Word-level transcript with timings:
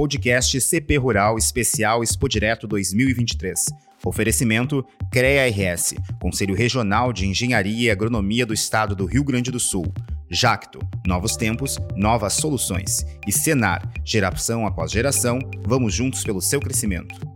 podcast 0.00 0.58
CP 0.58 0.96
Rural 0.96 1.36
Especial 1.36 2.02
Expo 2.02 2.26
Direto 2.26 2.66
2023. 2.66 3.66
Oferecimento 4.02 4.82
CREA 5.12 5.46
RS, 5.50 5.94
Conselho 6.18 6.54
Regional 6.54 7.12
de 7.12 7.26
Engenharia 7.26 7.88
e 7.88 7.90
Agronomia 7.90 8.46
do 8.46 8.54
Estado 8.54 8.96
do 8.96 9.04
Rio 9.04 9.22
Grande 9.22 9.50
do 9.50 9.60
Sul. 9.60 9.92
Jacto, 10.30 10.78
novos 11.06 11.36
tempos, 11.36 11.78
novas 11.94 12.32
soluções. 12.32 13.04
E 13.26 13.30
Senar, 13.30 13.86
geração 14.02 14.66
após 14.66 14.90
geração, 14.90 15.38
vamos 15.66 15.92
juntos 15.92 16.24
pelo 16.24 16.40
seu 16.40 16.60
crescimento. 16.60 17.29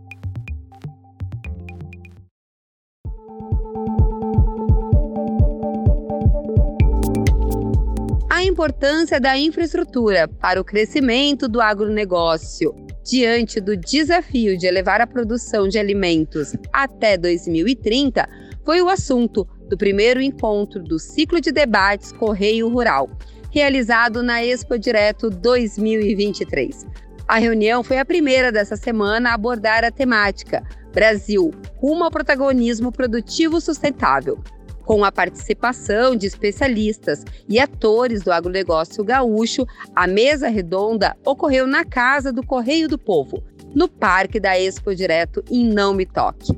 A 8.35 8.43
importância 8.43 9.17
da 9.17 9.37
infraestrutura 9.37 10.27
para 10.27 10.59
o 10.59 10.63
crescimento 10.65 11.47
do 11.47 11.61
agronegócio 11.61 12.75
diante 13.01 13.61
do 13.61 13.77
desafio 13.77 14.57
de 14.57 14.67
elevar 14.67 14.99
a 14.99 15.07
produção 15.07 15.69
de 15.69 15.79
alimentos 15.79 16.53
até 16.73 17.17
2030 17.17 18.27
foi 18.65 18.81
o 18.81 18.89
assunto 18.89 19.47
do 19.69 19.77
primeiro 19.77 20.21
encontro 20.21 20.83
do 20.83 20.99
ciclo 20.99 21.39
de 21.39 21.49
debates 21.49 22.11
Correio 22.11 22.67
Rural, 22.67 23.09
realizado 23.51 24.21
na 24.21 24.43
Expo 24.43 24.77
Direto 24.77 25.29
2023. 25.29 26.85
A 27.25 27.37
reunião 27.37 27.85
foi 27.85 27.99
a 27.99 28.05
primeira 28.05 28.51
dessa 28.51 28.75
semana 28.75 29.29
a 29.29 29.35
abordar 29.35 29.85
a 29.85 29.91
temática 29.91 30.61
Brasil 30.93 31.51
rumo 31.77 32.03
ao 32.03 32.11
protagonismo 32.11 32.91
produtivo 32.91 33.61
sustentável, 33.61 34.43
com 34.85 35.03
a 35.03 35.11
participação 35.11 36.15
de 36.15 36.27
especialistas 36.27 37.25
e 37.49 37.59
atores 37.59 38.23
do 38.23 38.31
agronegócio 38.31 39.03
gaúcho, 39.03 39.65
a 39.95 40.05
mesa 40.07 40.47
redonda 40.47 41.17
ocorreu 41.25 41.65
na 41.65 41.83
Casa 41.83 42.31
do 42.31 42.45
Correio 42.45 42.87
do 42.87 42.97
Povo, 42.97 43.43
no 43.73 43.89
Parque 43.89 44.39
da 44.39 44.57
Expo 44.57 44.95
Direto 44.95 45.43
em 45.49 45.65
Não 45.65 45.93
Me 45.93 46.05
Toque. 46.05 46.53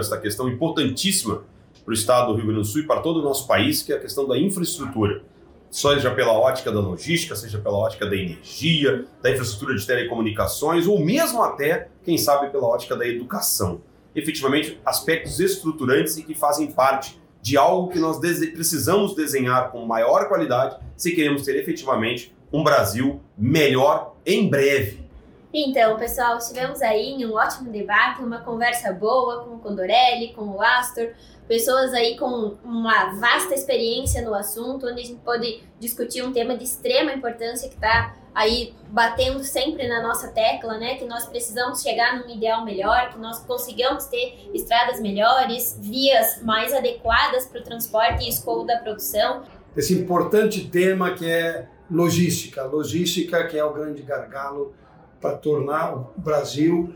Essa 0.00 0.18
questão 0.18 0.48
importantíssima 0.48 1.44
para 1.84 1.90
o 1.90 1.94
estado 1.94 2.32
do 2.32 2.36
Rio 2.36 2.46
Grande 2.46 2.60
do 2.60 2.64
Sul 2.64 2.82
e 2.82 2.86
para 2.86 3.00
todo 3.00 3.20
o 3.20 3.22
nosso 3.22 3.46
país, 3.46 3.82
que 3.82 3.92
é 3.92 3.96
a 3.96 4.00
questão 4.00 4.26
da 4.26 4.38
infraestrutura. 4.38 5.22
Seja 5.70 6.10
pela 6.14 6.32
ótica 6.32 6.72
da 6.72 6.80
logística, 6.80 7.36
seja 7.36 7.58
pela 7.58 7.76
ótica 7.76 8.06
da 8.06 8.16
energia, 8.16 9.04
da 9.22 9.30
infraestrutura 9.30 9.74
de 9.74 9.86
telecomunicações, 9.86 10.86
ou 10.86 10.98
mesmo 10.98 11.42
até, 11.42 11.88
quem 12.04 12.16
sabe, 12.16 12.50
pela 12.50 12.66
ótica 12.66 12.96
da 12.96 13.06
educação 13.06 13.82
efetivamente 14.18 14.80
aspectos 14.84 15.40
estruturantes 15.40 16.16
e 16.16 16.22
que 16.22 16.34
fazem 16.34 16.70
parte 16.70 17.18
de 17.40 17.56
algo 17.56 17.88
que 17.88 17.98
nós 17.98 18.18
precisamos 18.18 19.14
desenhar 19.14 19.70
com 19.70 19.86
maior 19.86 20.28
qualidade 20.28 20.76
se 20.96 21.12
queremos 21.12 21.42
ter 21.42 21.56
efetivamente 21.56 22.34
um 22.52 22.62
Brasil 22.62 23.20
melhor 23.36 24.16
em 24.26 24.48
breve. 24.48 25.07
Então, 25.52 25.96
pessoal, 25.96 26.36
estivemos 26.36 26.82
aí 26.82 27.12
em 27.12 27.24
um 27.24 27.34
ótimo 27.34 27.70
debate, 27.70 28.22
uma 28.22 28.40
conversa 28.40 28.92
boa 28.92 29.44
com 29.44 29.54
o 29.54 29.58
Condorelli, 29.58 30.34
com 30.34 30.42
o 30.42 30.60
Astor, 30.60 31.08
pessoas 31.46 31.94
aí 31.94 32.18
com 32.18 32.58
uma 32.62 33.14
vasta 33.14 33.54
experiência 33.54 34.20
no 34.20 34.34
assunto, 34.34 34.86
onde 34.86 35.00
a 35.00 35.04
gente 35.04 35.20
pode 35.20 35.62
discutir 35.80 36.22
um 36.22 36.32
tema 36.32 36.54
de 36.54 36.64
extrema 36.64 37.14
importância 37.14 37.66
que 37.66 37.76
está 37.76 38.14
aí 38.34 38.74
batendo 38.90 39.42
sempre 39.42 39.88
na 39.88 40.02
nossa 40.02 40.28
tecla, 40.28 40.76
né, 40.76 40.96
que 40.96 41.06
nós 41.06 41.26
precisamos 41.26 41.80
chegar 41.80 42.20
num 42.20 42.30
ideal 42.30 42.62
melhor, 42.64 43.10
que 43.10 43.18
nós 43.18 43.38
consigamos 43.40 44.04
ter 44.04 44.50
estradas 44.52 45.00
melhores, 45.00 45.78
vias 45.80 46.42
mais 46.42 46.74
adequadas 46.74 47.46
para 47.46 47.60
o 47.60 47.64
transporte 47.64 48.24
e 48.24 48.28
escopo 48.28 48.64
da 48.64 48.76
produção. 48.76 49.42
Esse 49.74 49.94
importante 49.94 50.68
tema 50.68 51.14
que 51.14 51.28
é 51.28 51.66
logística, 51.90 52.62
logística 52.64 53.46
que 53.46 53.56
é 53.58 53.64
o 53.64 53.72
grande 53.72 54.02
gargalo 54.02 54.74
para 55.20 55.36
tornar 55.36 55.94
o 55.94 56.12
Brasil 56.16 56.92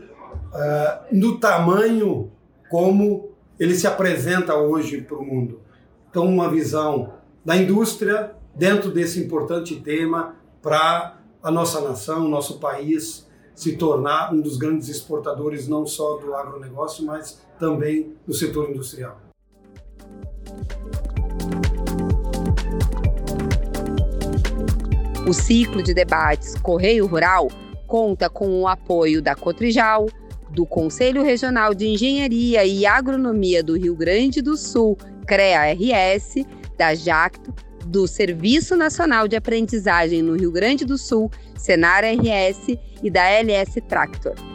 uh, 0.53 1.05
no 1.11 1.39
tamanho 1.39 2.31
como 2.69 3.29
ele 3.59 3.75
se 3.75 3.85
apresenta 3.85 4.55
hoje 4.55 5.01
para 5.01 5.17
o 5.17 5.23
mundo. 5.23 5.61
Então, 6.09 6.25
uma 6.25 6.49
visão 6.49 7.13
da 7.45 7.55
indústria 7.55 8.35
dentro 8.55 8.91
desse 8.91 9.19
importante 9.23 9.75
tema 9.75 10.35
para 10.61 11.17
a 11.41 11.51
nossa 11.51 11.81
nação, 11.81 12.27
nosso 12.27 12.59
país 12.59 13.27
se 13.55 13.75
tornar 13.75 14.33
um 14.33 14.41
dos 14.41 14.57
grandes 14.57 14.89
exportadores 14.89 15.67
não 15.67 15.85
só 15.85 16.17
do 16.17 16.33
agronegócio, 16.35 17.05
mas 17.05 17.41
também 17.59 18.15
do 18.25 18.33
setor 18.33 18.69
industrial. 18.69 19.19
O 25.27 25.33
ciclo 25.33 25.81
de 25.81 25.93
debates 25.93 26.55
Correio 26.59 27.05
Rural 27.05 27.47
conta 27.93 28.27
com 28.27 28.59
o 28.59 28.67
apoio 28.67 29.21
da 29.21 29.35
Cotrijal, 29.35 30.09
do 30.49 30.65
Conselho 30.65 31.21
Regional 31.21 31.75
de 31.75 31.85
Engenharia 31.85 32.65
e 32.65 32.87
Agronomia 32.87 33.61
do 33.61 33.77
Rio 33.77 33.95
Grande 33.95 34.41
do 34.41 34.57
Sul, 34.57 34.97
CREA-RS, 35.27 36.43
da 36.75 36.95
Jacto, 36.95 37.53
do 37.85 38.07
Serviço 38.07 38.75
Nacional 38.75 39.27
de 39.27 39.35
Aprendizagem 39.35 40.23
no 40.23 40.35
Rio 40.35 40.51
Grande 40.51 40.85
do 40.85 40.97
Sul, 40.97 41.29
Senar 41.55 42.03
RS 42.03 42.79
e 43.03 43.11
da 43.11 43.29
LS 43.29 43.79
Tractor. 43.81 44.52